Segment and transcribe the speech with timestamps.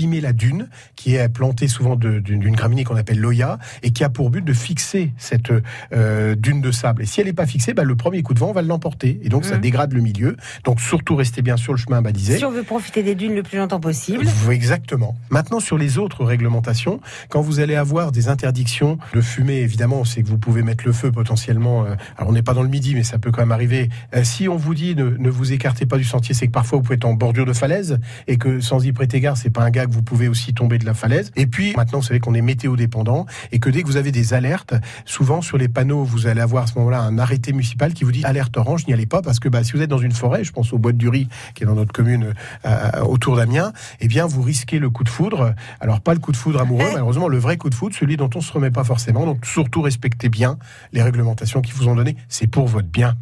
[0.00, 4.30] la dune, qui est plantée souvent d'une graminée qu'on appelle l'oya, et qui a pour
[4.30, 5.52] but de fixer cette
[5.92, 7.02] euh, dune de sable.
[7.02, 9.18] Et si elle n'est pas fixée, bah, le premier coup de vent va l'emporter.
[9.24, 9.60] Et donc, ça mmh.
[9.60, 10.36] dégrade le milieu.
[10.62, 12.38] Donc, surtout, restez bien sur le chemin balisé.
[12.38, 14.24] Si on veut profiter des dunes le plus longtemps possible.
[14.48, 15.16] Exactement.
[15.30, 20.22] Maintenant, sur les autres réglementations, quand vous allez avoir des interdictions de fumer, évidemment, c'est
[20.22, 21.84] que vous pouvez mettre le feu potentiellement.
[21.84, 23.88] Euh, alors, on n'est pas dans le midi, mais ça peut quand même arriver.
[24.14, 26.78] Euh, si on vous dit ne, ne vous écartez pas du sentier, c'est que parfois
[26.78, 29.64] vous pouvez être en bordure de falaise et que sans y prêter garde, c'est pas
[29.64, 31.30] un gars vous pouvez aussi tomber de la falaise.
[31.36, 34.12] Et puis maintenant, vous savez qu'on est météo dépendant et que dès que vous avez
[34.12, 34.74] des alertes,
[35.04, 38.12] souvent sur les panneaux, vous allez avoir à ce moment-là un arrêté municipal qui vous
[38.12, 40.44] dit alerte orange, n'y allez pas parce que bah, si vous êtes dans une forêt,
[40.44, 42.34] je pense au bois du riz qui est dans notre commune
[42.64, 45.54] euh, autour d'Amiens, eh bien vous risquez le coup de foudre.
[45.80, 48.30] Alors pas le coup de foudre amoureux, malheureusement le vrai coup de foudre, celui dont
[48.34, 49.24] on se remet pas forcément.
[49.24, 50.58] Donc surtout respectez bien
[50.92, 52.16] les réglementations qui vous ont donné.
[52.28, 53.14] C'est pour votre bien.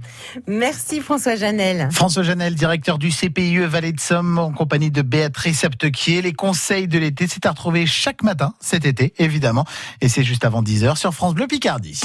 [0.46, 1.88] Merci François Janel.
[1.92, 6.22] François Janel, directeur du CPIE Vallée de Somme, en compagnie de Béatrice Aptequier.
[6.22, 6.55] Les conseils
[6.86, 9.64] de l'été, c'est à retrouver chaque matin cet été, évidemment.
[10.00, 12.00] Et c'est juste avant 10h sur France Bleu Picardie.